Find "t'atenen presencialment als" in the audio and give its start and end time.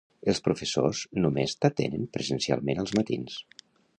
1.59-2.97